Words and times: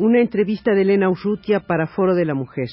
Una 0.00 0.20
entrevista 0.20 0.72
de 0.72 0.80
Elena 0.80 1.10
Urrutia 1.10 1.60
para 1.60 1.86
Foro 1.86 2.14
de 2.14 2.24
la 2.24 2.32
Mujer. 2.32 2.70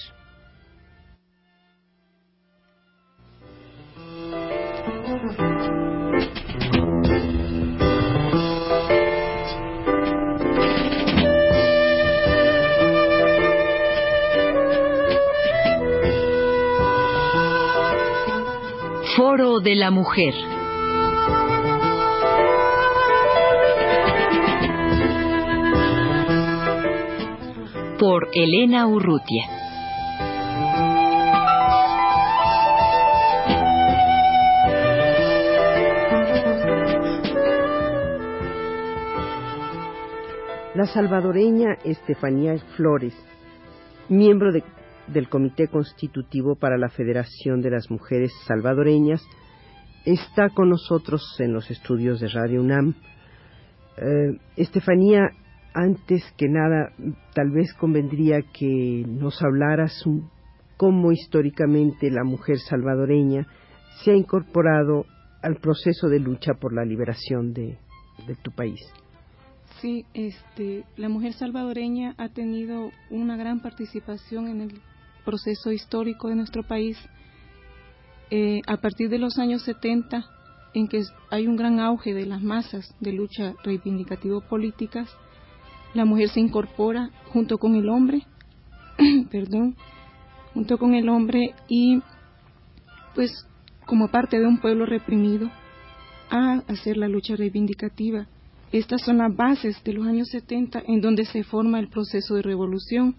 Foro 19.18 19.60
de 19.60 19.76
la 19.76 19.92
Mujer. 19.92 20.57
Por 28.00 28.28
Elena 28.34 28.88
Urrutia. 28.88 29.48
La 40.76 40.86
salvadoreña 40.86 41.78
Estefanía 41.84 42.58
Flores, 42.76 43.16
miembro 44.10 44.52
de 44.52 44.64
del 45.08 45.30
Comité 45.30 45.68
Constitutivo 45.68 46.56
para 46.56 46.78
la 46.78 46.90
Federación 46.90 47.62
de 47.62 47.72
las 47.72 47.90
Mujeres 47.90 48.32
Salvadoreñas, 48.46 49.26
está 50.06 50.50
con 50.50 50.70
nosotros 50.70 51.24
en 51.40 51.54
los 51.54 51.72
estudios 51.72 52.20
de 52.20 52.28
Radio 52.28 52.62
UNAM. 52.62 52.96
Eh, 53.98 54.38
Estefanía, 54.56 55.30
antes 55.74 56.24
que 56.38 56.48
nada, 56.48 56.92
tal 57.34 57.52
vez 57.52 57.74
convendría 57.74 58.42
que 58.42 59.06
nos 59.08 59.42
hablaras 59.42 60.04
cómo 60.78 61.12
históricamente 61.12 62.10
la 62.12 62.24
mujer 62.24 62.60
salvadoreña 62.60 63.48
se 64.04 64.12
ha 64.12 64.16
incorporado 64.16 65.06
al 65.42 65.58
proceso 65.58 66.08
de 66.08 66.20
lucha 66.20 66.54
por 66.56 66.74
la 66.74 66.86
liberación 66.86 67.54
de, 67.54 67.78
tu 68.42 68.52
país. 68.52 68.82
Sí, 69.82 70.06
este, 70.14 70.84
la 70.96 71.10
mujer 71.10 71.34
salvadoreña 71.34 72.16
ha 72.18 72.30
tenido 72.30 72.92
una 73.10 73.38
gran 73.38 73.62
participación 73.62 74.48
en 74.48 74.62
el 74.62 74.82
proceso 75.24 75.72
histórico 75.72 76.30
de 76.30 76.36
nuestro 76.36 76.64
país, 76.64 76.98
eh, 78.30 78.62
a 78.66 78.78
partir 78.78 79.10
de 79.10 79.20
los 79.20 79.38
años 79.38 79.62
70, 79.64 80.26
en 80.74 80.88
que 80.88 81.04
hay 81.30 81.48
un 81.48 81.56
gran 81.56 81.80
auge 81.80 82.14
de 82.14 82.26
las 82.26 82.42
masas 82.42 82.94
de 83.00 83.14
lucha 83.14 83.54
reivindicativo-políticas, 83.64 85.10
la 85.98 86.06
mujer 86.06 86.30
se 86.30 86.40
incorpora 86.40 87.10
junto 87.34 87.58
con 87.58 87.76
el 87.76 87.90
hombre, 87.90 88.24
perdón, 89.32 89.76
junto 90.54 90.78
con 90.78 90.94
el 90.94 91.10
hombre 91.10 91.54
y 91.68 92.02
pues 93.16 93.32
como 93.86 94.10
parte 94.10 94.40
de 94.40 94.46
un 94.46 94.60
pueblo 94.60 94.86
reprimido 94.86 95.50
a 96.30 96.62
hacer 96.68 96.98
la 96.98 97.08
lucha 97.08 97.36
reivindicativa. 97.36 98.28
Estas 98.72 99.02
son 99.02 99.20
las 99.20 99.36
bases 99.36 99.82
de 99.84 99.94
los 99.94 100.06
años 100.06 100.28
70 100.30 100.84
en 100.88 101.02
donde 101.02 101.26
se 101.26 101.44
forma 101.44 101.80
el 101.80 101.88
proceso 101.88 102.36
de 102.36 102.42
revolución 102.42 103.16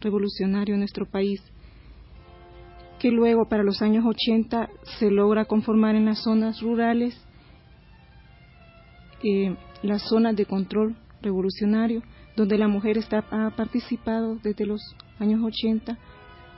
revolucionario 0.00 0.74
en 0.74 0.80
nuestro 0.80 1.06
país 1.06 1.42
que 2.98 3.10
luego 3.10 3.48
para 3.48 3.64
los 3.64 3.82
años 3.82 4.04
80 4.06 4.68
se 4.98 5.10
logra 5.10 5.44
conformar 5.44 5.96
en 5.96 6.04
las 6.04 6.22
zonas 6.22 6.60
rurales 6.60 7.20
eh, 9.24 9.56
las 9.82 10.02
zonas 10.02 10.36
de 10.36 10.46
control 10.46 10.94
revolucionario, 11.22 12.02
donde 12.36 12.58
la 12.58 12.68
mujer 12.68 12.98
está, 12.98 13.24
ha 13.30 13.50
participado 13.50 14.36
desde 14.42 14.66
los 14.66 14.80
años 15.18 15.40
80, 15.42 15.98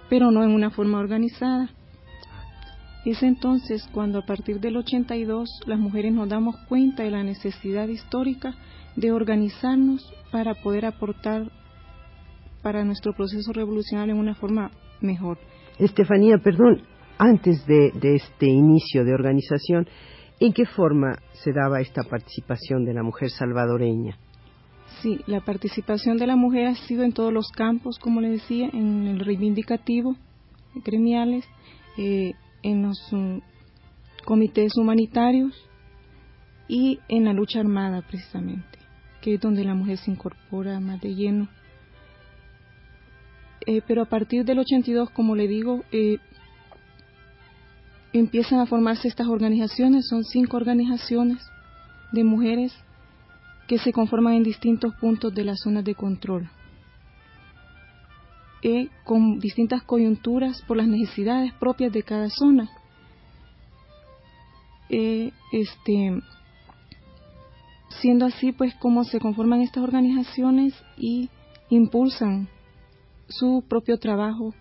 pero 0.09 0.31
no 0.31 0.43
en 0.43 0.51
una 0.51 0.71
forma 0.71 0.99
organizada. 0.99 1.71
Es 3.05 3.23
entonces 3.23 3.87
cuando 3.93 4.19
a 4.19 4.27
partir 4.27 4.61
del 4.61 4.79
82 4.79 5.61
las 5.67 5.79
mujeres 5.79 6.13
nos 6.13 6.29
damos 6.29 6.57
cuenta 6.69 7.03
de 7.03 7.11
la 7.11 7.23
necesidad 7.23 7.89
histórica 7.89 8.55
de 8.97 9.13
organizarnos 9.13 10.11
para 10.31 10.55
poder 10.55 10.87
aportar 10.87 11.51
para 12.63 12.85
nuestro 12.85 13.13
proceso 13.13 13.53
revolucionario 13.53 14.15
en 14.15 14.21
una 14.21 14.35
forma 14.35 14.71
mejor. 15.03 15.39
Estefanía, 15.79 16.39
perdón, 16.39 16.83
antes 17.19 17.67
de, 17.67 17.93
este 18.03 18.47
inicio 18.47 19.05
de 19.05 19.13
organización, 19.13 19.87
¿en 20.41 20.53
qué 20.53 20.65
forma 20.65 21.19
se 21.33 21.53
daba 21.53 21.81
esta 21.81 22.03
participación 22.03 22.85
de 22.85 22.95
la 22.95 23.03
mujer 23.03 23.31
salvadoreña? 23.31 24.19
Sí, 25.05 25.21
la 25.27 25.41
participación 25.41 26.17
de 26.17 26.27
la 26.27 26.35
mujer 26.35 26.65
ha 26.65 26.75
sido 26.77 27.05
en 27.05 27.13
todos 27.13 27.31
los 27.31 27.49
campos, 27.49 27.99
como 27.99 28.23
le 28.23 28.31
decía, 28.31 28.71
en 28.73 29.07
el 29.07 29.21
reivindicativo, 29.21 30.17
gremiales, 30.77 31.45
eh, 31.99 32.33
en 32.63 32.85
los 32.85 32.99
mm, 33.13 33.37
comités 34.25 34.79
humanitarios 34.79 35.53
y 36.69 37.01
en 37.09 37.27
la 37.27 37.35
lucha 37.35 37.61
armada, 37.61 38.01
precisamente, 38.01 38.79
que 39.21 39.35
es 39.35 39.41
donde 39.43 39.63
la 39.63 39.75
mujer 39.75 39.99
se 39.99 40.11
incorpora 40.11 40.81
más 40.81 41.03
de 41.03 41.15
lleno. 41.15 41.49
Eh, 43.67 43.83
pero 43.87 44.01
a 44.01 44.07
partir 44.07 44.47
del 44.47 44.61
82, 44.61 45.11
como 45.11 45.37
le 45.37 45.49
digo, 45.49 45.85
eh, 45.93 46.17
empiezan 48.15 48.61
a 48.61 48.65
formarse 48.65 49.09
estas 49.09 49.27
organizaciones, 49.27 50.09
son 50.09 50.25
cinco 50.25 50.57
organizaciones 50.57 51.47
de 52.13 52.25
mujeres 52.25 52.75
que 53.67 53.79
se 53.79 53.93
conforman 53.93 54.35
en 54.35 54.43
distintos 54.43 54.95
puntos 54.97 55.35
de 55.35 55.45
las 55.45 55.61
zonas 55.61 55.85
de 55.85 55.95
control, 55.95 56.49
eh, 58.63 58.89
con 59.05 59.39
distintas 59.39 59.83
coyunturas 59.83 60.63
por 60.63 60.77
las 60.77 60.87
necesidades 60.87 61.53
propias 61.55 61.93
de 61.93 62.03
cada 62.03 62.29
zona. 62.31 62.71
este, 65.51 66.21
siendo 68.01 68.27
así, 68.27 68.53
pues, 68.53 68.75
cómo 68.77 69.03
se 69.03 69.19
conforman 69.19 69.61
estas 69.61 69.83
organizaciones 69.83 70.75
y 70.97 71.31
impulsan 71.69 72.49
su 73.29 73.65
propio 73.69 73.99
trabajo 73.99 74.55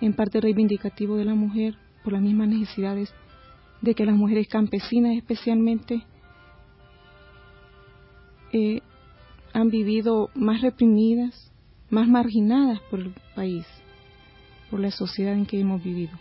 en 0.00 0.14
parte 0.14 0.40
reivindicativo 0.40 1.16
de 1.16 1.24
la 1.24 1.34
mujer 1.34 1.76
por 2.02 2.12
las 2.12 2.22
mismas 2.22 2.48
necesidades 2.48 3.14
de 3.80 3.94
que 3.94 4.04
las 4.04 4.16
mujeres 4.16 4.48
campesinas 4.48 5.16
especialmente 5.16 6.04
eh, 8.52 8.80
han 9.52 9.68
vivido 9.68 10.30
más 10.34 10.62
reprimidas, 10.62 11.52
más 11.90 12.08
marginadas 12.08 12.80
por 12.90 13.00
el 13.00 13.14
país, 13.34 13.66
por 14.70 14.80
la 14.80 14.90
sociedad 14.90 15.34
en 15.34 15.46
que 15.46 15.60
hemos 15.60 15.82
vivido. 15.82 16.12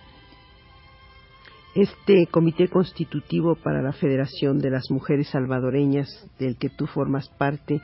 Este 1.74 2.28
comité 2.28 2.68
constitutivo 2.68 3.56
para 3.56 3.82
la 3.82 3.94
Federación 3.94 4.60
de 4.60 4.72
las 4.72 4.92
Mujeres 4.92 5.30
Salvadoreñas, 5.30 6.10
del 6.38 6.58
que 6.58 6.70
tú 6.70 6.86
formas 6.86 7.30
parte, 7.30 7.82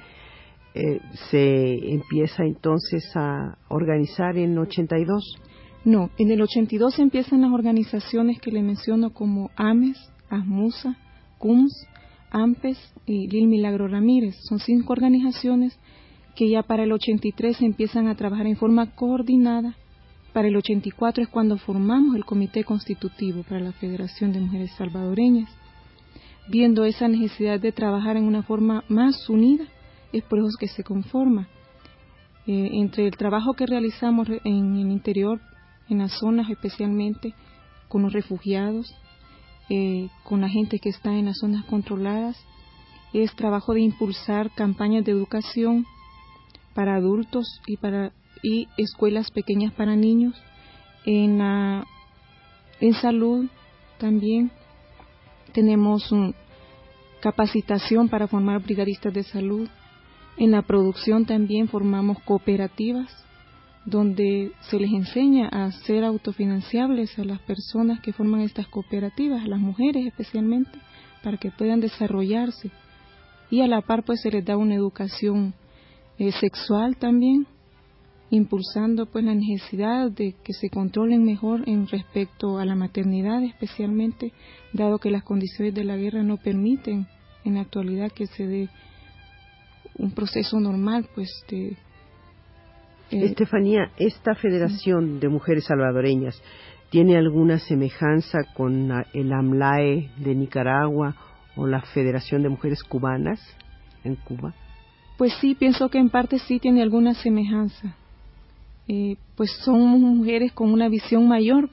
eh, 0.73 0.99
se 1.31 1.93
empieza 1.93 2.43
entonces 2.43 3.09
a 3.15 3.57
organizar 3.69 4.37
en 4.37 4.57
82? 4.57 5.37
No, 5.85 6.09
en 6.17 6.31
el 6.31 6.41
82 6.41 6.99
empiezan 6.99 7.41
las 7.41 7.51
organizaciones 7.51 8.39
que 8.41 8.51
le 8.51 8.61
menciono 8.61 9.11
como 9.13 9.49
AMES, 9.55 9.97
ASMUSA, 10.29 10.97
CUMS, 11.37 11.87
AMPES 12.31 12.77
y 13.05 13.27
Lil 13.27 13.47
Milagro 13.47 13.87
Ramírez. 13.87 14.35
Son 14.41 14.59
cinco 14.59 14.93
organizaciones 14.93 15.77
que 16.35 16.49
ya 16.49 16.63
para 16.63 16.83
el 16.83 16.91
83 16.91 17.61
empiezan 17.61 18.07
a 18.07 18.15
trabajar 18.15 18.47
en 18.47 18.57
forma 18.57 18.95
coordinada. 18.95 19.75
Para 20.33 20.47
el 20.47 20.55
84 20.55 21.23
es 21.23 21.29
cuando 21.29 21.57
formamos 21.57 22.15
el 22.15 22.25
Comité 22.25 22.63
Constitutivo 22.63 23.43
para 23.43 23.59
la 23.59 23.71
Federación 23.71 24.33
de 24.33 24.41
Mujeres 24.41 24.71
Salvadoreñas, 24.77 25.49
viendo 26.47 26.85
esa 26.85 27.07
necesidad 27.07 27.59
de 27.59 27.71
trabajar 27.71 28.17
en 28.17 28.25
una 28.25 28.43
forma 28.43 28.83
más 28.87 29.29
unida 29.29 29.65
es 30.13 30.23
por 30.23 30.39
eso 30.39 30.57
que 30.59 30.67
se 30.67 30.83
conforma. 30.83 31.47
Eh, 32.45 32.69
entre 32.73 33.05
el 33.05 33.17
trabajo 33.17 33.53
que 33.53 33.65
realizamos 33.65 34.27
en 34.43 34.77
el 34.77 34.91
interior, 34.91 35.41
en 35.89 35.99
las 35.99 36.13
zonas 36.19 36.49
especialmente, 36.49 37.33
con 37.89 38.03
los 38.03 38.13
refugiados, 38.13 38.95
eh, 39.69 40.09
con 40.23 40.41
la 40.41 40.49
gente 40.49 40.79
que 40.79 40.89
está 40.89 41.13
en 41.13 41.25
las 41.25 41.37
zonas 41.39 41.65
controladas, 41.65 42.37
es 43.13 43.35
trabajo 43.35 43.73
de 43.73 43.81
impulsar 43.81 44.51
campañas 44.51 45.05
de 45.05 45.11
educación 45.11 45.85
para 46.73 46.95
adultos 46.95 47.61
y 47.65 47.77
para 47.77 48.11
y 48.43 48.67
escuelas 48.77 49.31
pequeñas 49.31 49.73
para 49.73 49.95
niños 49.95 50.35
en 51.05 51.39
la 51.39 51.85
en 52.79 52.93
salud 52.93 53.47
también 53.97 54.51
tenemos 55.53 56.13
capacitación 57.19 58.09
para 58.09 58.27
formar 58.27 58.61
brigadistas 58.61 59.13
de 59.13 59.23
salud 59.23 59.67
en 60.37 60.51
la 60.51 60.61
producción 60.61 61.25
también 61.25 61.67
formamos 61.67 62.19
cooperativas 62.23 63.11
donde 63.87 64.51
se 64.69 64.77
les 64.81 64.91
enseña 64.91 65.47
a 65.47 65.71
ser 65.71 66.03
autofinanciables 66.03 67.17
a 67.17 67.23
las 67.23 67.39
personas 67.39 68.01
que 68.01 68.11
forman 68.11 68.41
estas 68.41 68.67
cooperativas, 68.67 69.41
a 69.41 69.47
las 69.47 69.61
mujeres 69.61 70.05
especialmente, 70.05 70.77
para 71.23 71.37
que 71.37 71.51
puedan 71.51 71.79
desarrollarse. 71.79 72.69
Y 73.49 73.61
a 73.61 73.67
la 73.67 73.81
par 73.81 74.03
pues 74.03 74.19
se 74.21 74.29
les 74.29 74.43
da 74.43 74.57
una 74.57 74.75
educación 74.75 75.53
eh, 76.19 76.33
sexual 76.33 76.97
también 76.97 77.47
impulsando 78.29 79.05
pues 79.05 79.23
la 79.23 79.33
necesidad 79.33 80.11
de 80.11 80.35
que 80.43 80.51
se 80.51 80.69
controlen 80.69 81.23
mejor 81.23 81.63
en 81.65 81.87
respecto 81.87 82.57
a 82.57 82.65
la 82.65 82.75
maternidad 82.75 83.41
especialmente 83.41 84.33
dado 84.73 84.97
que 84.99 85.11
las 85.11 85.23
condiciones 85.23 85.73
de 85.73 85.85
la 85.85 85.95
guerra 85.95 86.23
no 86.23 86.35
permiten 86.35 87.07
en 87.45 87.53
la 87.53 87.61
actualidad 87.61 88.11
que 88.11 88.27
se 88.27 88.45
dé 88.45 88.69
un 89.97 90.11
proceso 90.11 90.59
normal 90.59 91.07
pues 91.15 91.29
de 91.49 91.77
Estefanía, 93.09 93.91
esta 93.97 94.35
Federación 94.35 95.19
de 95.19 95.29
Mujeres 95.29 95.65
Salvadoreñas 95.65 96.41
tiene 96.89 97.17
alguna 97.17 97.59
semejanza 97.59 98.39
con 98.55 98.91
el 99.13 99.33
AMLAE 99.33 100.09
de 100.17 100.35
Nicaragua 100.35 101.15
o 101.55 101.67
la 101.67 101.81
Federación 101.81 102.43
de 102.43 102.49
Mujeres 102.49 102.83
Cubanas 102.83 103.39
en 104.03 104.15
Cuba? 104.15 104.53
Pues 105.17 105.33
sí, 105.41 105.55
pienso 105.55 105.89
que 105.89 105.97
en 105.97 106.09
parte 106.09 106.39
sí 106.39 106.59
tiene 106.59 106.81
alguna 106.81 107.13
semejanza. 107.15 107.95
Eh, 108.87 109.17
pues 109.35 109.51
son 109.63 109.99
mujeres 109.99 110.53
con 110.53 110.71
una 110.71 110.87
visión 110.87 111.27
mayor 111.27 111.69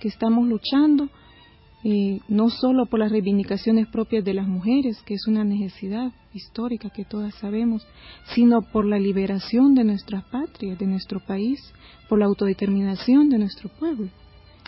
que 0.00 0.08
estamos 0.08 0.48
luchando, 0.48 1.08
eh, 1.84 2.18
no 2.28 2.50
solo 2.50 2.86
por 2.86 2.98
las 2.98 3.12
reivindicaciones 3.12 3.86
propias 3.86 4.24
de 4.24 4.34
las 4.34 4.48
mujeres, 4.48 5.00
que 5.02 5.14
es 5.14 5.26
una 5.28 5.44
necesidad 5.44 6.12
histórica 6.34 6.90
que 6.90 7.04
todas 7.04 7.34
sabemos, 7.36 7.86
sino 8.34 8.62
por 8.62 8.84
la 8.84 8.98
liberación 8.98 9.74
de 9.74 9.84
nuestra 9.84 10.24
patria, 10.30 10.74
de 10.74 10.86
nuestro 10.86 11.20
país, 11.20 11.60
por 12.08 12.18
la 12.18 12.26
autodeterminación 12.26 13.28
de 13.28 13.38
nuestro 13.38 13.68
pueblo. 13.68 14.08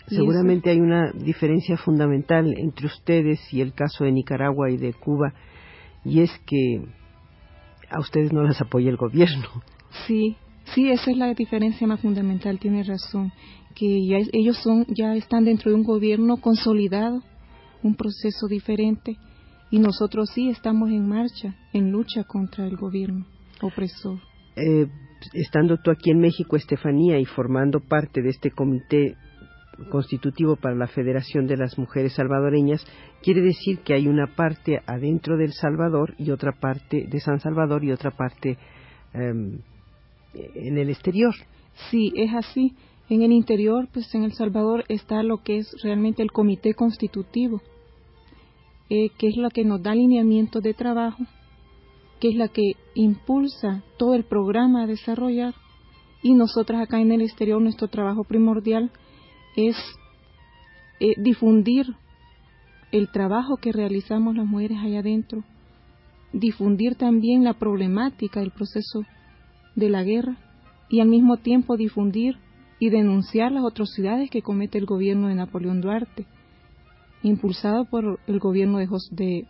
Seguramente 0.07 0.69
hay 0.69 0.79
una 0.79 1.11
diferencia 1.11 1.77
fundamental 1.77 2.53
entre 2.57 2.87
ustedes 2.87 3.39
y 3.53 3.61
el 3.61 3.73
caso 3.73 4.03
de 4.03 4.11
Nicaragua 4.11 4.69
y 4.69 4.77
de 4.77 4.93
Cuba, 4.93 5.33
y 6.03 6.21
es 6.21 6.31
que 6.45 6.81
a 7.89 7.99
ustedes 7.99 8.31
no 8.33 8.43
las 8.43 8.59
apoya 8.61 8.89
el 8.89 8.97
gobierno. 8.97 9.47
Sí, 10.07 10.37
sí, 10.73 10.89
esa 10.89 11.11
es 11.11 11.17
la 11.17 11.33
diferencia 11.33 11.87
más 11.87 12.01
fundamental, 12.01 12.59
tiene 12.59 12.83
razón, 12.83 13.31
que 13.75 13.85
ellos 14.33 14.57
son, 14.57 14.85
ya 14.89 15.15
están 15.15 15.45
dentro 15.45 15.71
de 15.71 15.75
un 15.75 15.83
gobierno 15.83 16.37
consolidado, 16.37 17.21
un 17.83 17.95
proceso 17.95 18.47
diferente, 18.47 19.17
y 19.69 19.79
nosotros 19.79 20.29
sí 20.33 20.49
estamos 20.49 20.89
en 20.89 21.07
marcha, 21.07 21.55
en 21.73 21.91
lucha 21.91 22.23
contra 22.25 22.65
el 22.65 22.75
gobierno 22.75 23.25
opresor. 23.61 24.19
Eh, 24.55 24.87
estando 25.33 25.77
tú 25.77 25.91
aquí 25.91 26.11
en 26.11 26.19
México, 26.19 26.55
Estefanía, 26.55 27.19
y 27.19 27.25
formando 27.25 27.79
parte 27.79 28.21
de 28.21 28.29
este 28.29 28.51
comité 28.51 29.15
constitutivo 29.89 30.57
para 30.57 30.75
la 30.75 30.87
Federación 30.87 31.47
de 31.47 31.57
las 31.57 31.77
Mujeres 31.77 32.13
Salvadoreñas, 32.13 32.85
quiere 33.23 33.41
decir 33.41 33.79
que 33.79 33.93
hay 33.93 34.07
una 34.07 34.35
parte 34.35 34.81
adentro 34.85 35.37
del 35.37 35.53
Salvador 35.53 36.13
y 36.17 36.31
otra 36.31 36.51
parte 36.59 37.07
de 37.09 37.19
San 37.19 37.39
Salvador 37.39 37.83
y 37.83 37.91
otra 37.91 38.11
parte 38.11 38.57
em, 39.13 39.59
en 40.33 40.77
el 40.77 40.89
exterior. 40.89 41.33
Sí, 41.89 42.11
es 42.15 42.33
así. 42.33 42.73
En 43.09 43.23
el 43.23 43.31
interior, 43.33 43.89
pues 43.91 44.13
en 44.15 44.23
El 44.23 44.33
Salvador 44.33 44.85
está 44.87 45.21
lo 45.21 45.43
que 45.43 45.57
es 45.57 45.69
realmente 45.83 46.23
el 46.23 46.31
comité 46.31 46.73
constitutivo, 46.73 47.61
eh, 48.89 49.09
que 49.17 49.27
es 49.27 49.35
la 49.35 49.49
que 49.49 49.65
nos 49.65 49.83
da 49.83 49.91
alineamiento 49.91 50.61
de 50.61 50.73
trabajo, 50.73 51.25
que 52.21 52.29
es 52.29 52.35
la 52.35 52.47
que 52.47 52.73
impulsa 52.95 53.83
todo 53.97 54.15
el 54.15 54.23
programa 54.23 54.83
a 54.83 54.87
desarrollar 54.87 55.53
y 56.23 56.33
nosotras 56.33 56.81
acá 56.81 57.01
en 57.01 57.11
el 57.11 57.21
exterior 57.21 57.61
nuestro 57.61 57.87
trabajo 57.87 58.23
primordial 58.23 58.91
es 59.55 59.75
eh, 60.99 61.13
difundir 61.17 61.87
el 62.91 63.09
trabajo 63.11 63.57
que 63.57 63.71
realizamos 63.71 64.35
las 64.35 64.45
mujeres 64.45 64.77
allá 64.79 64.99
adentro, 64.99 65.43
difundir 66.31 66.95
también 66.95 67.43
la 67.43 67.55
problemática 67.55 68.39
del 68.39 68.51
proceso 68.51 69.03
de 69.75 69.89
la 69.89 70.03
guerra 70.03 70.37
y 70.89 70.99
al 70.99 71.07
mismo 71.07 71.37
tiempo 71.37 71.77
difundir 71.77 72.37
y 72.79 72.89
denunciar 72.89 73.51
las 73.51 73.63
atrocidades 73.63 74.29
que 74.29 74.41
comete 74.41 74.77
el 74.77 74.85
gobierno 74.85 75.27
de 75.27 75.35
Napoleón 75.35 75.81
Duarte, 75.81 76.25
impulsado 77.23 77.85
por 77.85 78.19
el 78.27 78.39
gobierno 78.39 78.79
de, 78.79 78.87
de, 79.11 79.45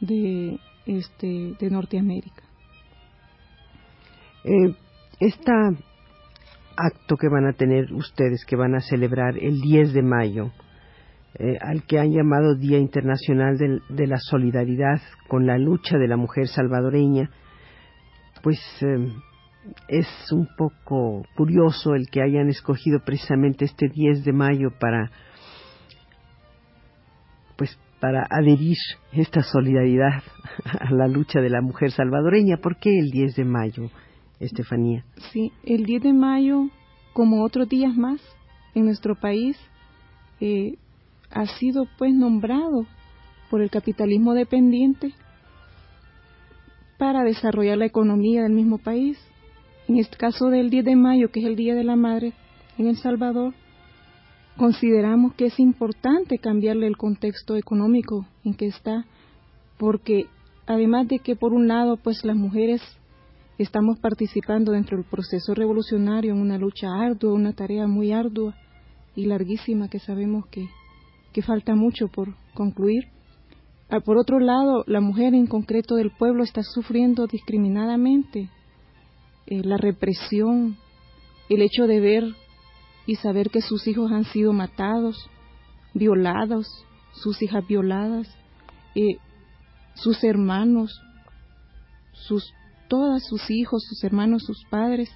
de, 0.00 0.60
este, 0.86 1.56
de 1.58 1.70
Norteamérica. 1.70 2.42
Esta 5.18 5.52
acto 6.76 7.16
que 7.16 7.28
van 7.28 7.46
a 7.46 7.52
tener 7.52 7.92
ustedes, 7.92 8.44
que 8.44 8.56
van 8.56 8.74
a 8.74 8.80
celebrar 8.80 9.38
el 9.38 9.60
10 9.60 9.92
de 9.92 10.02
mayo, 10.02 10.52
eh, 11.38 11.58
al 11.60 11.84
que 11.84 11.98
han 11.98 12.12
llamado 12.12 12.54
Día 12.54 12.78
Internacional 12.78 13.58
de, 13.58 14.06
la 14.06 14.18
Solidaridad 14.18 15.00
con 15.28 15.46
la 15.46 15.58
lucha 15.58 15.98
de 15.98 16.08
la 16.08 16.16
mujer 16.16 16.48
salvadoreña, 16.48 17.30
pues 18.42 18.58
eh, 18.82 19.12
es 19.88 20.06
un 20.32 20.48
poco 20.56 21.24
curioso 21.36 21.94
el 21.94 22.08
que 22.10 22.22
hayan 22.22 22.48
escogido 22.48 23.00
precisamente 23.04 23.64
este 23.64 23.88
10 23.88 24.24
de 24.24 24.32
mayo 24.32 24.70
para 24.78 25.10
pues 27.56 27.78
para 28.00 28.26
adherir 28.30 28.76
esta 29.12 29.42
solidaridad 29.42 30.22
a 30.80 30.92
la 30.92 31.08
lucha 31.08 31.40
de 31.40 31.50
la 31.50 31.62
mujer 31.62 31.90
salvadoreña. 31.90 32.58
¿Por 32.58 32.78
qué 32.78 32.98
el 32.98 33.10
10 33.10 33.36
de 33.36 33.44
mayo? 33.44 33.90
Estefanía. 34.38 35.04
Sí, 35.32 35.52
el 35.64 35.86
10 35.86 36.02
de 36.02 36.12
mayo, 36.12 36.68
como 37.14 37.42
otros 37.42 37.68
días 37.68 37.96
más 37.96 38.20
en 38.74 38.84
nuestro 38.84 39.14
país, 39.14 39.56
eh, 40.40 40.76
ha 41.30 41.46
sido 41.46 41.86
pues 41.98 42.12
nombrado 42.14 42.86
por 43.50 43.62
el 43.62 43.70
capitalismo 43.70 44.34
dependiente 44.34 45.14
para 46.98 47.24
desarrollar 47.24 47.78
la 47.78 47.86
economía 47.86 48.42
del 48.42 48.52
mismo 48.52 48.78
país. 48.78 49.18
En 49.88 49.98
este 49.98 50.16
caso 50.16 50.46
del 50.46 50.70
10 50.70 50.84
de 50.84 50.96
mayo, 50.96 51.30
que 51.30 51.40
es 51.40 51.46
el 51.46 51.56
Día 51.56 51.74
de 51.74 51.84
la 51.84 51.96
Madre 51.96 52.32
en 52.78 52.86
El 52.86 52.96
Salvador, 52.96 53.54
consideramos 54.56 55.34
que 55.34 55.46
es 55.46 55.60
importante 55.60 56.38
cambiarle 56.38 56.86
el 56.86 56.96
contexto 56.96 57.56
económico 57.56 58.26
en 58.44 58.54
que 58.54 58.66
está, 58.66 59.04
porque 59.78 60.26
además 60.66 61.08
de 61.08 61.18
que 61.18 61.36
por 61.36 61.52
un 61.52 61.68
lado 61.68 61.96
pues 61.96 62.24
las 62.24 62.36
mujeres 62.36 62.82
Estamos 63.58 63.98
participando 64.00 64.72
dentro 64.72 64.98
del 64.98 65.06
proceso 65.06 65.54
revolucionario 65.54 66.34
en 66.34 66.40
una 66.40 66.58
lucha 66.58 66.88
ardua, 66.92 67.32
una 67.32 67.54
tarea 67.54 67.86
muy 67.86 68.12
ardua 68.12 68.54
y 69.14 69.24
larguísima 69.24 69.88
que 69.88 69.98
sabemos 69.98 70.46
que, 70.48 70.68
que 71.32 71.40
falta 71.40 71.74
mucho 71.74 72.08
por 72.08 72.34
concluir. 72.52 73.04
Ah, 73.88 74.00
por 74.00 74.18
otro 74.18 74.40
lado, 74.40 74.84
la 74.86 75.00
mujer 75.00 75.32
en 75.32 75.46
concreto 75.46 75.94
del 75.94 76.10
pueblo 76.10 76.44
está 76.44 76.62
sufriendo 76.62 77.26
discriminadamente 77.26 78.50
eh, 79.46 79.62
la 79.64 79.76
represión, 79.76 80.76
el 81.48 81.62
hecho 81.62 81.86
de 81.86 82.00
ver 82.00 82.24
y 83.06 83.16
saber 83.16 83.50
que 83.50 83.60
sus 83.60 83.86
hijos 83.86 84.10
han 84.12 84.24
sido 84.24 84.52
matados, 84.52 85.30
violados, 85.94 86.66
sus 87.12 87.40
hijas 87.42 87.66
violadas, 87.66 88.28
eh, 88.94 89.18
sus 89.94 90.22
hermanos, 90.24 91.00
sus 92.12 92.52
todos 92.88 93.24
sus 93.24 93.50
hijos, 93.50 93.84
sus 93.88 94.02
hermanos, 94.04 94.44
sus 94.44 94.64
padres. 94.70 95.10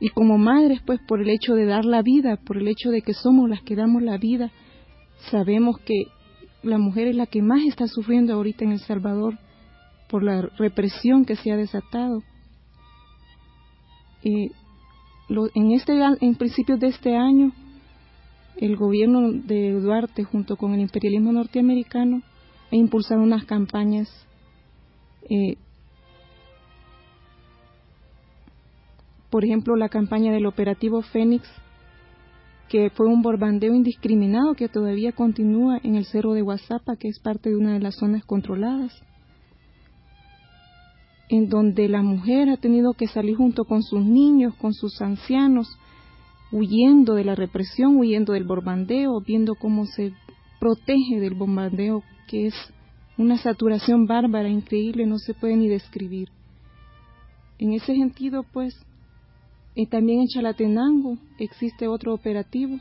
Y 0.00 0.08
como 0.10 0.38
madres, 0.38 0.80
pues 0.84 1.00
por 1.06 1.20
el 1.20 1.28
hecho 1.28 1.54
de 1.54 1.66
dar 1.66 1.84
la 1.84 2.02
vida, 2.02 2.36
por 2.36 2.56
el 2.56 2.68
hecho 2.68 2.90
de 2.90 3.02
que 3.02 3.14
somos 3.14 3.48
las 3.48 3.62
que 3.62 3.76
damos 3.76 4.02
la 4.02 4.16
vida, 4.16 4.50
sabemos 5.30 5.78
que 5.80 6.04
la 6.62 6.78
mujer 6.78 7.08
es 7.08 7.16
la 7.16 7.26
que 7.26 7.42
más 7.42 7.62
está 7.62 7.86
sufriendo 7.86 8.32
ahorita 8.34 8.64
en 8.64 8.72
El 8.72 8.80
Salvador 8.80 9.38
por 10.08 10.22
la 10.22 10.42
represión 10.58 11.24
que 11.24 11.36
se 11.36 11.52
ha 11.52 11.56
desatado. 11.56 12.22
Eh, 14.24 14.50
en, 15.54 15.72
este, 15.72 15.92
en 16.20 16.34
principios 16.34 16.80
de 16.80 16.88
este 16.88 17.16
año, 17.16 17.52
el 18.56 18.76
gobierno 18.76 19.32
de 19.32 19.72
Duarte, 19.72 20.24
junto 20.24 20.56
con 20.56 20.74
el 20.74 20.80
imperialismo 20.80 21.32
norteamericano, 21.32 22.22
ha 22.70 22.76
impulsado 22.76 23.22
unas 23.22 23.44
campañas 23.44 24.08
eh, 25.28 25.56
por 29.30 29.44
ejemplo, 29.44 29.76
la 29.76 29.88
campaña 29.88 30.32
del 30.32 30.46
operativo 30.46 31.02
Fénix, 31.02 31.48
que 32.68 32.90
fue 32.90 33.06
un 33.06 33.22
bombardeo 33.22 33.74
indiscriminado 33.74 34.54
que 34.54 34.68
todavía 34.68 35.12
continúa 35.12 35.78
en 35.82 35.94
el 35.94 36.04
cerro 36.04 36.34
de 36.34 36.42
Guasapa, 36.42 36.96
que 36.96 37.08
es 37.08 37.20
parte 37.20 37.50
de 37.50 37.56
una 37.56 37.74
de 37.74 37.80
las 37.80 37.96
zonas 37.96 38.24
controladas, 38.24 38.92
en 41.30 41.48
donde 41.48 41.88
la 41.88 42.02
mujer 42.02 42.50
ha 42.50 42.56
tenido 42.56 42.92
que 42.92 43.06
salir 43.06 43.36
junto 43.36 43.64
con 43.64 43.84
sus 43.84 44.04
niños, 44.04 44.52
con 44.56 44.74
sus 44.74 45.00
ancianos, 45.00 45.78
huyendo 46.50 47.14
de 47.14 47.22
la 47.22 47.36
represión, 47.36 47.96
huyendo 47.96 48.32
del 48.32 48.42
bombardeo, 48.42 49.20
viendo 49.20 49.54
cómo 49.54 49.86
se 49.86 50.12
protege 50.58 51.20
del 51.20 51.34
bombardeo, 51.34 52.02
que 52.26 52.48
es 52.48 52.54
una 53.16 53.38
saturación 53.38 54.06
bárbara, 54.06 54.48
increíble, 54.48 55.06
no 55.06 55.18
se 55.18 55.32
puede 55.32 55.56
ni 55.56 55.68
describir. 55.68 56.30
En 57.60 57.74
ese 57.74 57.94
sentido, 57.94 58.44
pues, 58.52 58.74
y 59.76 59.86
también 59.86 60.22
en 60.22 60.26
Chalatenango 60.26 61.16
existe 61.38 61.86
otro 61.86 62.12
operativo 62.12 62.76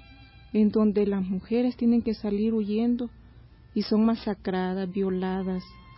en 0.53 0.71
donde 0.71 1.05
las 1.05 1.23
mujeres 1.23 1.77
tienen 1.77 2.01
que 2.01 2.15
salir 2.15 2.55
huyendo 2.55 3.11
y 3.75 3.83
son 3.83 4.05
masacradas, 4.05 4.91
violadas, 4.91 5.63
eh, 5.63 5.88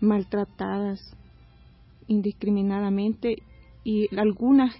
maltratadas 0.00 1.00
indiscriminadamente 2.06 3.42
y 3.84 4.14
algunas 4.16 4.74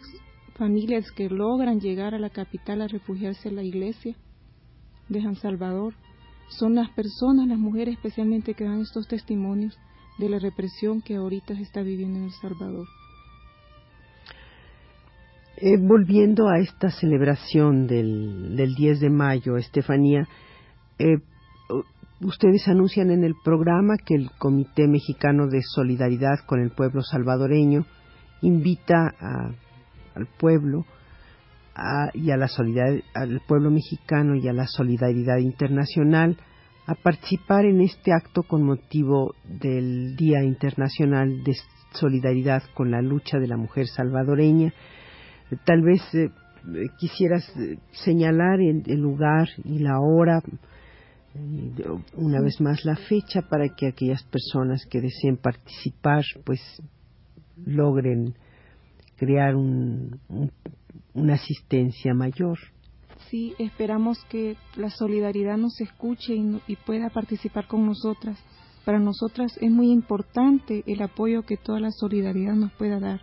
familias 0.57 1.11
que 1.13 1.31
logran 1.31 1.81
llegar 1.81 2.15
a 2.15 2.19
la 2.19 2.31
capital 2.31 2.83
a 2.83 2.89
refugiarse 2.89 3.49
en 3.49 3.57
la 3.57 3.63
iglesia 3.63 4.15
de 5.09 5.23
San 5.23 5.37
Salvador 5.37 5.95
son 6.49 6.75
las 6.75 6.91
personas, 6.91 7.47
las 7.47 7.59
mujeres 7.59 7.95
especialmente 7.95 8.55
que 8.55 8.65
dan 8.65 8.81
estos 8.81 9.07
testimonios 9.07 9.79
de 10.19 10.29
la 10.29 10.39
represión 10.39 11.01
que 11.01 11.17
ahorita 11.17 11.55
se 11.55 11.63
está 11.63 11.83
viviendo 11.83 12.19
en 12.19 12.25
El 12.27 12.33
Salvador. 12.33 12.87
Eh, 15.57 15.77
volviendo 15.79 16.49
a 16.49 16.59
esta 16.59 16.91
celebración 16.91 17.87
del, 17.87 18.57
del 18.57 18.75
10 18.75 19.01
de 19.01 19.11
mayo, 19.11 19.57
Estefanía, 19.57 20.27
eh, 20.99 21.19
ustedes 22.21 22.69
anuncian 22.69 23.11
en 23.11 23.25
el 23.25 23.35
programa 23.43 23.97
que 23.97 24.15
el 24.15 24.31
Comité 24.39 24.87
Mexicano 24.89 25.47
de 25.49 25.63
Solidaridad 25.63 26.41
con 26.47 26.61
el 26.61 26.71
Pueblo 26.71 27.03
Salvadoreño 27.03 27.87
invita 28.43 29.15
al 30.15 30.27
pueblo 30.39 30.85
y 32.15 32.31
a 32.31 32.37
la 32.37 32.49
solidaridad, 32.49 33.03
al 33.15 33.41
pueblo 33.47 33.71
mexicano 33.71 34.35
y 34.35 34.49
a 34.49 34.53
la 34.53 34.67
solidaridad 34.67 35.39
internacional 35.39 36.37
a 36.87 36.95
participar 36.95 37.65
en 37.65 37.81
este 37.81 38.13
acto 38.13 38.43
con 38.43 38.65
motivo 38.65 39.35
del 39.45 40.17
Día 40.17 40.43
Internacional 40.43 41.45
de 41.45 41.55
Solidaridad 41.93 42.63
con 42.75 42.91
la 42.91 43.01
lucha 43.01 43.39
de 43.39 43.47
la 43.47 43.57
mujer 43.57 43.87
salvadoreña. 43.87 44.73
Tal 45.65 45.83
vez 45.83 46.03
eh, 46.15 46.31
quisieras 46.99 47.49
eh, 47.57 47.79
señalar 47.93 48.61
el, 48.61 49.01
lugar 49.01 49.49
y 49.65 49.79
la 49.79 50.01
hora, 50.01 50.43
una 51.35 52.41
vez 52.41 52.61
más 52.61 52.85
la 52.85 52.97
fecha 52.97 53.43
para 53.43 53.69
que 53.69 53.87
aquellas 53.87 54.23
personas 54.25 54.85
que 54.87 55.01
deseen 55.01 55.37
participar 55.37 56.25
pues 56.45 56.61
logren 57.65 58.35
crear 59.17 59.55
una 59.55 61.35
asistencia 61.35 62.15
mayor. 62.15 62.59
Sí, 63.31 63.55
esperamos 63.59 64.19
que 64.29 64.57
la 64.77 64.91
solidaridad 64.91 65.57
nos 65.57 65.81
escuche 65.81 66.35
y, 66.35 66.77
pueda 66.77 67.11
participar 67.11 67.69
con 67.69 67.87
nosotras. 67.87 68.39
Para 68.85 68.99
nosotras 68.99 69.57
es 69.61 69.71
muy 69.71 69.91
importante 69.91 70.83
el 70.87 71.03
apoyo 71.03 71.43
que 71.43 71.57
toda 71.57 71.79
la 71.79 71.93
solidaridad 71.93 72.55
nos 72.55 72.73
pueda 72.73 72.99
dar. 72.99 73.21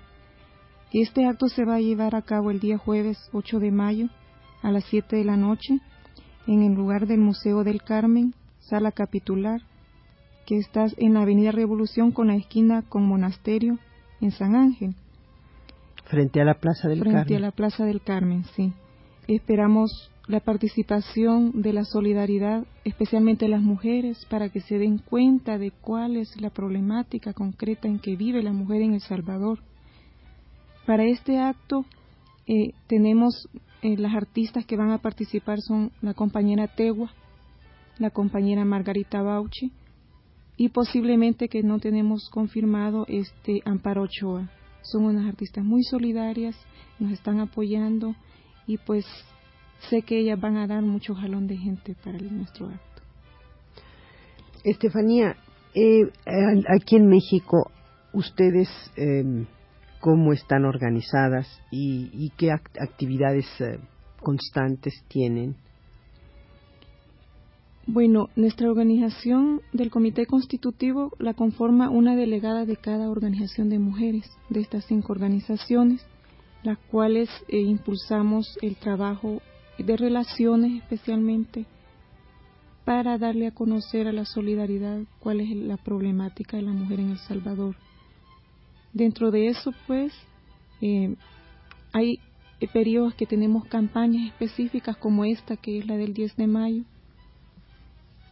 Este 0.93 1.25
acto 1.25 1.49
se 1.49 1.65
va 1.65 1.75
a 1.75 1.81
llevar 1.81 2.15
a 2.15 2.21
cabo 2.21 2.51
el 2.51 2.61
día 2.61 2.77
jueves 2.77 3.17
8 3.33 3.59
de 3.59 3.71
mayo 3.71 4.07
a 4.61 4.71
las 4.71 4.85
7 4.85 5.17
de 5.17 5.25
la 5.25 5.35
noche 5.35 5.81
en 6.47 6.63
el 6.63 6.73
lugar 6.73 7.07
del 7.07 7.19
Museo 7.19 7.63
del 7.63 7.83
Carmen, 7.83 8.33
sala 8.59 8.91
capitular, 8.91 9.61
que 10.45 10.57
está 10.57 10.85
en 10.97 11.13
la 11.13 11.21
Avenida 11.21 11.51
Revolución 11.51 12.11
con 12.11 12.27
la 12.27 12.35
esquina 12.35 12.83
con 12.87 13.05
Monasterio 13.05 13.77
en 14.21 14.31
San 14.31 14.55
Ángel. 14.55 14.95
Frente 16.05 16.39
a 16.39 16.45
la 16.45 16.53
Plaza 16.53 16.87
del 16.87 16.99
Carmen. 16.99 17.15
Frente 17.15 17.35
a 17.35 17.39
la 17.39 17.51
Plaza 17.51 17.85
del 17.85 18.01
Carmen, 18.01 18.45
sí. 18.55 18.73
Esperamos 19.27 20.09
la 20.27 20.39
participación 20.39 21.61
de 21.61 21.73
la 21.73 21.83
solidaridad, 21.83 22.65
especialmente 22.85 23.47
las 23.47 23.61
mujeres, 23.61 24.25
para 24.29 24.49
que 24.49 24.61
se 24.61 24.77
den 24.77 24.99
cuenta 24.99 25.57
de 25.57 25.71
cuál 25.71 26.15
es 26.15 26.39
la 26.39 26.49
problemática 26.49 27.33
concreta 27.33 27.87
en 27.87 27.99
que 27.99 28.15
vive 28.15 28.41
la 28.41 28.53
mujer 28.53 28.81
en 28.81 28.93
El 28.93 29.01
Salvador. 29.01 29.59
Para 30.85 31.03
este 31.03 31.39
acto 31.39 31.85
eh, 32.45 32.71
tenemos 32.87 33.49
eh, 33.81 33.95
las 33.97 34.15
artistas 34.15 34.65
que 34.65 34.75
van 34.75 34.91
a 34.91 34.97
participar 34.97 35.61
son 35.61 35.91
la 36.01 36.13
compañera 36.13 36.67
Tegua, 36.67 37.11
la 37.99 38.09
compañera 38.09 38.65
Margarita 38.65 39.21
Bauchi 39.21 39.71
y 40.57 40.69
posiblemente 40.69 41.47
que 41.47 41.61
no 41.61 41.79
tenemos 41.79 42.29
confirmado 42.29 43.05
este 43.07 43.61
Amparo 43.65 44.03
Ochoa. 44.03 44.49
Son 44.81 45.05
unas 45.05 45.27
artistas 45.27 45.63
muy 45.63 45.83
solidarias, 45.83 46.55
nos 46.99 47.11
están 47.11 47.39
apoyando 47.39 48.15
y 48.65 48.77
pues 48.77 49.05
sé 49.89 50.01
que 50.01 50.19
ellas 50.19 50.39
van 50.39 50.57
a 50.57 50.67
dar 50.67 50.81
mucho 50.81 51.13
jalón 51.13 51.47
de 51.47 51.57
gente 51.57 51.95
para 52.03 52.17
nuestro 52.17 52.67
acto. 52.67 53.01
Estefanía, 54.63 55.35
eh, 55.75 56.11
aquí 56.75 56.95
en 56.95 57.07
México, 57.07 57.71
ustedes 58.13 58.69
eh, 58.95 59.45
cómo 59.99 60.33
están 60.33 60.65
organizadas 60.65 61.47
y, 61.71 62.31
qué 62.37 62.51
actividades 62.51 63.45
eh, 63.59 63.79
constantes 64.21 64.93
tienen. 65.07 65.55
Bueno, 67.89 68.27
nuestra 68.35 68.69
organización 68.69 69.61
del 69.71 69.89
Comité 69.89 70.25
Constitutivo 70.25 71.13
la 71.19 71.33
conforma 71.33 71.89
una 71.89 72.17
delegada 72.17 72.65
de 72.65 72.75
cada 72.75 73.09
organización 73.09 73.69
de 73.69 73.79
mujeres 73.79 74.29
de 74.49 74.59
estas 74.59 74.83
cinco 74.85 75.13
organizaciones, 75.13 76.05
las 76.63 76.77
cuales 76.91 77.29
eh, 77.47 77.59
impulsamos 77.59 78.57
el 78.61 78.75
trabajo 78.75 79.41
de 79.77 79.95
relaciones 79.95 80.83
especialmente 80.83 81.65
para 82.83 83.17
darle 83.17 83.47
a 83.47 83.51
conocer 83.51 84.07
a 84.07 84.11
la 84.11 84.25
solidaridad 84.25 84.99
cuál 85.19 85.39
es 85.39 85.55
la 85.55 85.77
problemática 85.77 86.57
de 86.57 86.63
la 86.63 86.73
mujer 86.73 86.99
en 86.99 87.11
El 87.11 87.19
Salvador. 87.19 87.75
Dentro 88.97 89.29
de 89.29 89.49
eso, 89.49 89.75
pues, 89.85 90.11
eh, 90.81 91.15
hay 91.93 92.19
periodos 92.73 93.13
que 93.13 93.27
tenemos 93.27 93.65
campañas 93.65 94.25
específicas 94.25 94.97
como 94.97 95.23
esta, 95.23 95.55
que 95.55 95.77
es 95.77 95.85
la 95.85 95.97
del 95.97 96.15
10 96.15 96.35
de 96.35 96.47
mayo, 96.47 96.83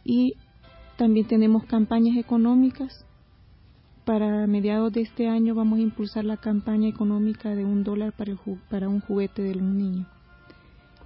y 0.02 0.34
también 0.96 1.28
tenemos 1.28 1.64
campañas 1.66 2.16
económicas. 2.16 3.06
Para 4.04 4.48
mediados 4.48 4.92
de 4.92 5.02
este 5.02 5.28
año 5.28 5.54
vamos 5.54 5.78
a 5.78 5.82
impulsar 5.82 6.24
la 6.24 6.36
campaña 6.36 6.88
económica 6.88 7.54
de 7.54 7.64
un 7.64 7.84
dólar 7.84 8.12
para, 8.12 8.34
para 8.68 8.88
un 8.88 8.98
juguete 8.98 9.42
de 9.42 9.52
un 9.56 9.78
niño. 9.78 10.06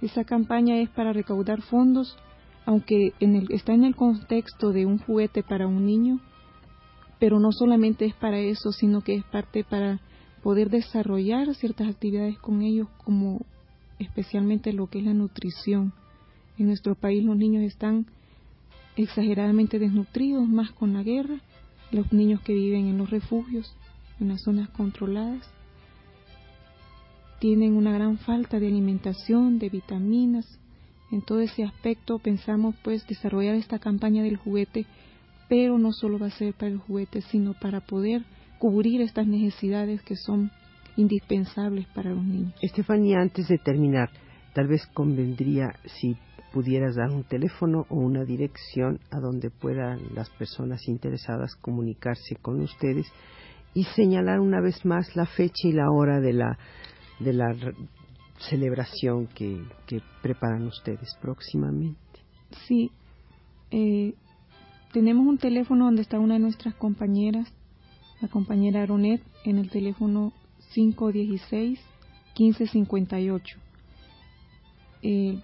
Esa 0.01 0.23
campaña 0.23 0.79
es 0.79 0.89
para 0.89 1.13
recaudar 1.13 1.61
fondos, 1.61 2.17
aunque 2.65 3.13
en 3.19 3.35
el, 3.35 3.51
está 3.51 3.73
en 3.73 3.83
el 3.83 3.95
contexto 3.95 4.71
de 4.71 4.87
un 4.87 4.97
juguete 4.97 5.43
para 5.43 5.67
un 5.67 5.85
niño, 5.85 6.19
pero 7.21 7.39
no 7.39 7.51
solamente 7.51 8.05
es 8.05 8.15
para 8.15 8.39
eso, 8.39 8.71
sino 8.71 9.01
que 9.01 9.13
es 9.13 9.23
parte 9.23 9.63
para 9.63 9.99
poder 10.41 10.71
desarrollar 10.71 11.53
ciertas 11.53 11.87
actividades 11.87 12.39
con 12.39 12.63
ellos, 12.63 12.87
como 13.05 13.45
especialmente 13.99 14.73
lo 14.73 14.87
que 14.87 14.97
es 14.97 15.05
la 15.05 15.13
nutrición. 15.13 15.93
En 16.57 16.65
nuestro 16.65 16.95
país 16.95 17.23
los 17.23 17.37
niños 17.37 17.61
están 17.61 18.07
exageradamente 18.95 19.77
desnutridos, 19.77 20.47
más 20.47 20.71
con 20.71 20.93
la 20.93 21.03
guerra, 21.03 21.35
los 21.91 22.11
niños 22.11 22.41
que 22.41 22.55
viven 22.55 22.87
en 22.87 22.97
los 22.97 23.11
refugios, 23.11 23.71
en 24.19 24.29
las 24.29 24.41
zonas 24.41 24.69
controladas, 24.69 25.47
tienen 27.39 27.75
una 27.75 27.91
gran 27.91 28.17
falta 28.17 28.59
de 28.59 28.65
alimentación, 28.65 29.59
de 29.59 29.69
vitaminas. 29.69 30.59
En 31.11 31.21
todo 31.21 31.39
ese 31.41 31.65
aspecto 31.65 32.17
pensamos 32.17 32.73
pues 32.83 33.05
desarrollar 33.05 33.53
esta 33.53 33.77
campaña 33.77 34.23
del 34.23 34.37
juguete, 34.37 34.87
pero 35.51 35.77
no 35.77 35.91
solo 35.91 36.17
va 36.17 36.27
a 36.27 36.31
ser 36.31 36.53
para 36.53 36.71
el 36.71 36.77
juguete, 36.77 37.19
sino 37.23 37.53
para 37.53 37.81
poder 37.81 38.23
cubrir 38.57 39.01
estas 39.01 39.27
necesidades 39.27 40.01
que 40.01 40.15
son 40.15 40.49
indispensables 40.95 41.87
para 41.87 42.11
los 42.11 42.23
niños. 42.23 42.53
Estefanía, 42.61 43.19
antes 43.19 43.49
de 43.49 43.57
terminar, 43.57 44.09
tal 44.53 44.69
vez 44.69 44.87
convendría 44.93 45.75
si 45.99 46.15
pudieras 46.53 46.95
dar 46.95 47.09
un 47.09 47.25
teléfono 47.25 47.85
o 47.89 47.97
una 47.97 48.23
dirección 48.23 49.01
a 49.11 49.19
donde 49.19 49.49
puedan 49.49 49.99
las 50.15 50.29
personas 50.29 50.87
interesadas 50.87 51.53
comunicarse 51.55 52.37
con 52.41 52.61
ustedes 52.61 53.11
y 53.73 53.83
señalar 53.83 54.39
una 54.39 54.61
vez 54.61 54.85
más 54.85 55.17
la 55.17 55.25
fecha 55.25 55.67
y 55.67 55.73
la 55.73 55.91
hora 55.91 56.21
de 56.21 56.31
la, 56.31 56.57
de 57.19 57.33
la 57.33 57.53
celebración 58.49 59.27
que, 59.27 59.65
preparan 60.21 60.65
ustedes 60.67 61.13
próximamente. 61.21 61.99
Sí, 62.69 62.89
eh, 63.69 64.13
tenemos 64.91 65.25
un 65.25 65.37
teléfono 65.37 65.85
donde 65.85 66.01
está 66.01 66.19
una 66.19 66.33
de 66.35 66.41
nuestras 66.41 66.75
compañeras, 66.75 67.47
la 68.21 68.27
compañera 68.27 68.83
Aronet, 68.83 69.21
en 69.45 69.57
el 69.57 69.69
teléfono 69.69 70.33
516-1558. 70.75 73.41
Eh, 75.03 75.39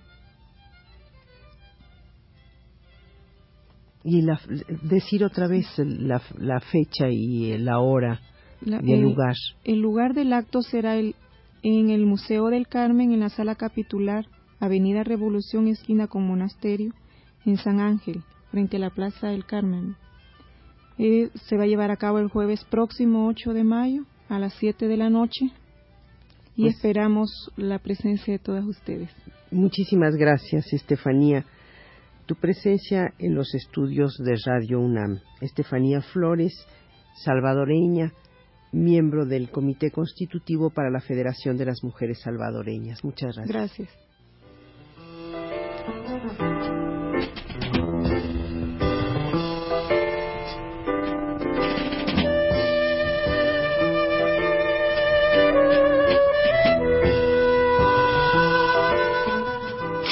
y 4.03 4.21
la, 4.21 4.39
decir 4.83 5.25
otra 5.25 5.47
vez 5.47 5.65
la, 5.77 6.21
la 6.37 6.59
fecha 6.59 7.09
y 7.09 7.57
la 7.57 7.79
hora 7.79 8.21
y 8.61 8.93
el, 8.93 9.01
lugar. 9.01 9.35
El 9.63 9.79
lugar 9.79 10.13
del 10.13 10.33
acto 10.33 10.61
será 10.61 10.95
el, 10.95 11.15
en 11.63 11.89
el 11.89 12.05
Museo 12.05 12.47
del 12.47 12.67
Carmen, 12.67 13.11
en 13.11 13.21
la 13.21 13.29
sala 13.29 13.55
capitular, 13.55 14.25
Avenida 14.59 15.03
Revolución, 15.03 15.67
esquina 15.67 16.07
con 16.07 16.27
Monasterio, 16.27 16.93
en 17.45 17.57
San 17.57 17.79
Ángel, 17.79 18.23
frente 18.51 18.77
a 18.77 18.79
la 18.79 18.89
Plaza 18.89 19.27
del 19.27 19.45
Carmen. 19.45 19.95
Eh, 20.97 21.29
se 21.47 21.57
va 21.57 21.63
a 21.63 21.67
llevar 21.67 21.91
a 21.91 21.97
cabo 21.97 22.19
el 22.19 22.29
jueves 22.29 22.63
próximo 22.65 23.27
8 23.27 23.53
de 23.53 23.63
mayo 23.63 24.05
a 24.29 24.39
las 24.39 24.53
7 24.55 24.87
de 24.87 24.97
la 24.97 25.09
noche 25.09 25.51
y 26.55 26.63
pues 26.63 26.75
esperamos 26.75 27.51
la 27.55 27.79
presencia 27.79 28.33
de 28.33 28.39
todas 28.39 28.65
ustedes. 28.65 29.09
Muchísimas 29.51 30.15
gracias, 30.15 30.73
Estefanía 30.73 31.45
tu 32.27 32.35
presencia 32.35 33.13
en 33.17 33.33
los 33.33 33.55
estudios 33.55 34.17
de 34.17 34.35
Radio 34.45 34.81
UNAM. 34.81 35.21
Estefanía 35.39 36.01
Flores, 36.01 36.53
salvadoreña, 37.23 38.11
miembro 38.73 39.25
del 39.25 39.49
Comité 39.49 39.91
Constitutivo 39.91 40.69
para 40.69 40.91
la 40.91 40.99
Federación 40.99 41.57
de 41.57 41.65
las 41.65 41.83
Mujeres 41.83 42.19
Salvadoreñas. 42.21 43.03
Muchas 43.03 43.37
gracias. 43.37 43.55
Gracias. 43.55 44.06